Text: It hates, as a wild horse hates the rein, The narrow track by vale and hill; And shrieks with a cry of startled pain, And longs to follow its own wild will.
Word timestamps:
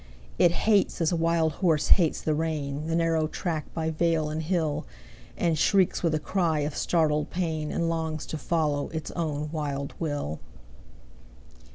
It 0.39 0.49
hates, 0.51 0.99
as 0.99 1.11
a 1.11 1.15
wild 1.15 1.51
horse 1.61 1.89
hates 1.89 2.21
the 2.21 2.33
rein, 2.33 2.87
The 2.87 2.95
narrow 2.95 3.27
track 3.27 3.71
by 3.75 3.91
vale 3.91 4.31
and 4.31 4.41
hill; 4.41 4.87
And 5.37 5.59
shrieks 5.59 6.01
with 6.01 6.15
a 6.15 6.19
cry 6.19 6.61
of 6.61 6.75
startled 6.75 7.29
pain, 7.29 7.71
And 7.71 7.87
longs 7.87 8.25
to 8.33 8.39
follow 8.39 8.89
its 8.89 9.11
own 9.11 9.49
wild 9.51 9.93
will. 9.99 10.39